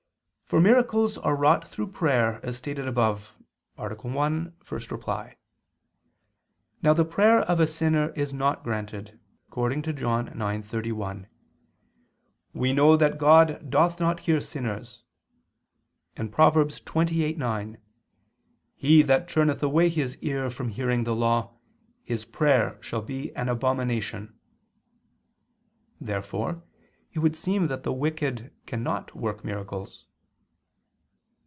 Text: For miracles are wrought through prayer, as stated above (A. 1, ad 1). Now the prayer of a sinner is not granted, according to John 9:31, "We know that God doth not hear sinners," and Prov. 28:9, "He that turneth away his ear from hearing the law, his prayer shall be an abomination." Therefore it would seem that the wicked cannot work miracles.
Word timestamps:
For 0.51 0.59
miracles 0.59 1.17
are 1.17 1.33
wrought 1.33 1.65
through 1.65 1.93
prayer, 1.93 2.41
as 2.45 2.57
stated 2.57 2.85
above 2.85 3.37
(A. 3.77 3.83
1, 3.87 4.53
ad 4.69 4.91
1). 5.09 5.35
Now 6.83 6.93
the 6.93 7.05
prayer 7.05 7.39
of 7.39 7.61
a 7.61 7.65
sinner 7.65 8.09
is 8.17 8.33
not 8.33 8.61
granted, 8.61 9.17
according 9.47 9.81
to 9.83 9.93
John 9.93 10.27
9:31, 10.31 11.27
"We 12.51 12.73
know 12.73 12.97
that 12.97 13.17
God 13.17 13.69
doth 13.69 14.01
not 14.01 14.19
hear 14.19 14.41
sinners," 14.41 15.05
and 16.17 16.33
Prov. 16.33 16.55
28:9, 16.55 17.77
"He 18.75 19.01
that 19.03 19.29
turneth 19.29 19.63
away 19.63 19.87
his 19.87 20.17
ear 20.17 20.49
from 20.49 20.67
hearing 20.67 21.05
the 21.05 21.15
law, 21.15 21.53
his 22.03 22.25
prayer 22.25 22.77
shall 22.81 23.01
be 23.01 23.33
an 23.37 23.47
abomination." 23.47 24.37
Therefore 26.01 26.61
it 27.13 27.19
would 27.19 27.37
seem 27.37 27.67
that 27.67 27.83
the 27.83 27.93
wicked 27.93 28.51
cannot 28.65 29.15
work 29.15 29.45
miracles. 29.45 30.07